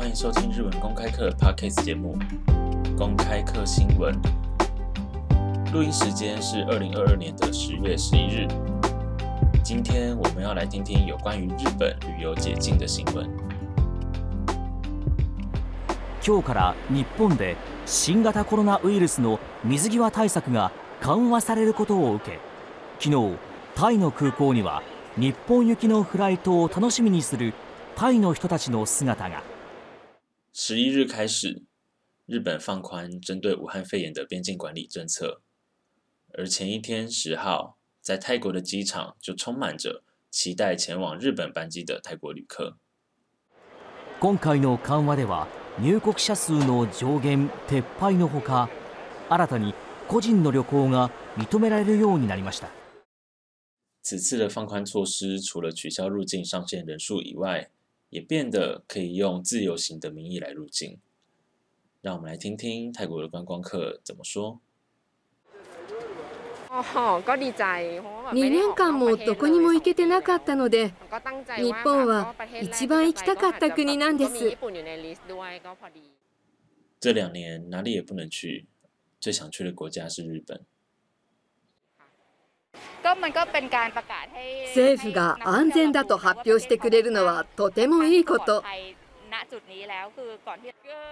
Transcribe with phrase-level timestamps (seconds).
[0.00, 2.16] 欢迎收听日文公开课 Podcast 节目
[2.96, 4.14] 《公开课新闻》。
[5.74, 8.48] 录音时间是二零二二年的十月十一日。
[9.62, 13.28] 今天我们要来听听有关于日本旅游解禁的新闻。
[16.22, 22.38] 今日から日本で新型コロナウイルスの水際対策が緩和されることを受け、
[22.98, 23.36] 昨日
[23.74, 24.82] タイの空港には
[25.18, 27.52] 日本行きのフライトを楽しみにする
[27.96, 29.42] タイの人たちの姿が。
[30.62, 31.62] 十一日开始，
[32.26, 35.40] 日本放宽针对武汉肺炎的边境管理政策，
[36.34, 42.76] 而前一天十号，在泰国的机场就充满着期待前往日本班机的泰国旅客。
[44.20, 45.48] 今回の緩和では、
[45.80, 48.68] 入国者数の上限撤廃のほか、
[49.30, 49.72] 新たに
[50.08, 52.68] 個人の旅行が認められるようになりました。
[54.02, 57.70] 此次的放宽措施，除了取消入境上限人数以外，
[58.10, 60.98] 也变得可以用自由行的名义来入境。
[62.02, 64.60] 让我们来听听泰国的观光客怎么说。
[66.68, 67.36] 2
[68.32, 70.92] 年間もどこにも行けてなかったので、
[71.58, 74.56] 日本は一番行きたかった国なんです。
[77.00, 78.66] 这两年哪里也不能去，
[79.20, 80.60] 最想去的国家是日本。
[84.74, 88.62] 政府が安全だと発表してくれるのはとてもいいこと。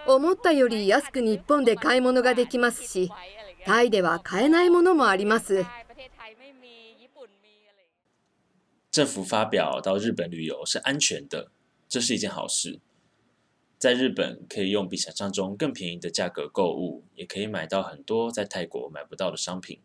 [0.07, 3.11] 思ったより安く日本で買い物ができますし、
[3.67, 5.65] タイでは買えないものもあります。
[8.97, 11.51] 政府发表到日本旅游是安全的，
[11.89, 12.81] 这是一件好事。
[13.79, 19.81] 在日本可以用比想象中更便宜的价格购物，也可以买到很多在泰国买不到的商品。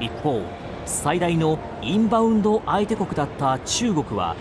[0.00, 0.40] 一方
[0.86, 4.34] 最大のインバウンド相手国だった中国は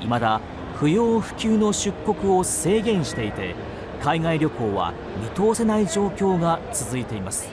[0.00, 0.40] いまだ
[0.76, 3.56] 不要不急の出国を制限していて
[4.00, 7.48] 海外旅行は見通せない状況が続いています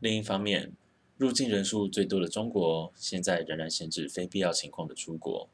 [0.00, 0.72] 另一方面
[1.20, 5.48] 入境人数最多的中国现在仍然限制非必要情况的出国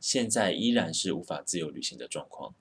[0.00, 2.54] 现在依然是无法自由旅行的状况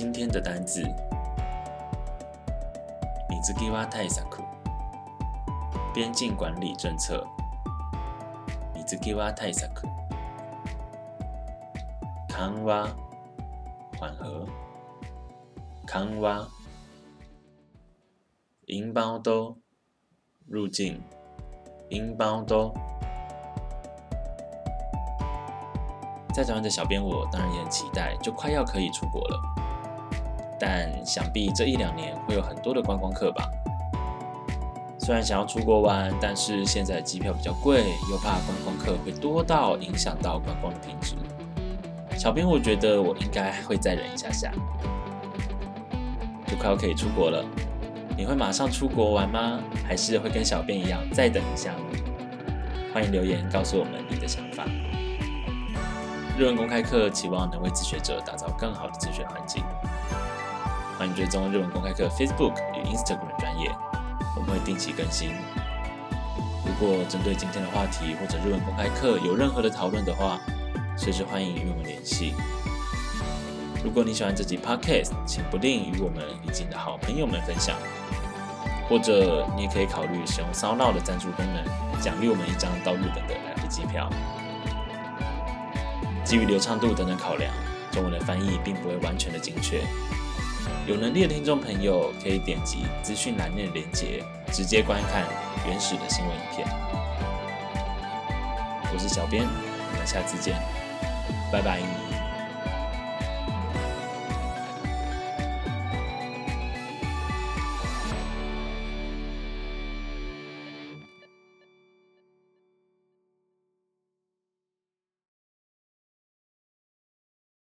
[0.00, 0.92] 今天的单字，己
[3.70, 4.24] 哇太对策，
[5.92, 7.26] 边境管理政策，
[8.72, 9.66] 你自己哇太对策，
[12.32, 12.86] 宽化
[13.98, 14.46] 缓和。
[15.88, 16.46] 宽化
[18.66, 19.58] 银包都
[20.46, 21.02] 入境，
[21.88, 22.72] 银包都。
[26.32, 29.58] 在台湾的小编我当然也很期待，就快要可以出国了。
[30.58, 33.48] 但想必这一两年会有很多的观光客吧。
[34.98, 41.14] 虽然想要出国玩，但是现在机票比较贵，又怕观光客会多到影响到观光的品质。
[42.16, 44.50] 小编我觉得我应该会再忍一下下。
[46.46, 47.44] 就快要可以出国了，
[48.16, 49.60] 你会马上出国玩吗？
[49.86, 51.72] 还是会跟小编一样再等一下？
[52.92, 54.64] 欢迎留言告诉我们你的想法。
[56.36, 59.62] 日文公开课期望能为自学者打造更好的自学环境。
[60.98, 63.70] 欢迎追踪日文公开课 Facebook 与 Instagram 专业，
[64.34, 65.30] 我们会定期更新。
[66.66, 70.40] 如果针对今天的话题或者日文公开课有任何的讨论的话，
[70.96, 72.34] 随时欢迎与我们联系。
[73.84, 77.76] 如果你喜欢这集 Podcast，请不吝与我们已近的好朋友们分享，
[78.88, 84.10] 或者你也可以考虑使用 Sound 的赞助功能，奖励我们一张到日本的来回机票。
[86.24, 87.54] 基于流畅度等等考量，
[87.92, 89.84] 中文的翻译并不会完全的精确。
[90.86, 94.22] 有能力的听众朋友可以点击资讯栏内的链接，
[94.52, 95.26] 直接观看
[95.66, 96.66] 原始的新闻影片。
[98.90, 100.56] 我是小编，我们下次见，
[101.52, 102.07] 拜拜。